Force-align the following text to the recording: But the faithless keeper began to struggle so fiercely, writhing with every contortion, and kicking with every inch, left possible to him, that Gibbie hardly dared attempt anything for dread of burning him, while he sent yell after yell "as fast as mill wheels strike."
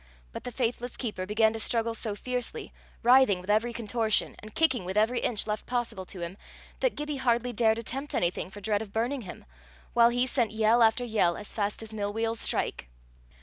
But 0.31 0.45
the 0.45 0.51
faithless 0.51 0.97
keeper 0.97 1.27
began 1.27 1.53
to 1.53 1.59
struggle 1.59 1.93
so 1.93 2.15
fiercely, 2.15 2.73
writhing 3.03 3.39
with 3.39 3.51
every 3.51 3.71
contortion, 3.71 4.35
and 4.39 4.55
kicking 4.55 4.83
with 4.83 4.97
every 4.97 5.19
inch, 5.19 5.45
left 5.45 5.67
possible 5.67 6.05
to 6.07 6.21
him, 6.21 6.37
that 6.79 6.95
Gibbie 6.95 7.17
hardly 7.17 7.53
dared 7.53 7.77
attempt 7.77 8.15
anything 8.15 8.49
for 8.49 8.61
dread 8.61 8.81
of 8.81 8.91
burning 8.93 9.21
him, 9.21 9.45
while 9.93 10.09
he 10.09 10.25
sent 10.25 10.53
yell 10.53 10.81
after 10.81 11.03
yell 11.03 11.37
"as 11.37 11.53
fast 11.53 11.83
as 11.83 11.93
mill 11.93 12.11
wheels 12.13 12.39
strike." 12.39 12.89